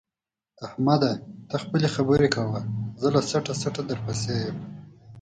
[0.65, 1.11] احمده!
[1.49, 2.59] ته خپلې خبرې کوه
[3.01, 4.57] زه له څټه څټه درپسې یم.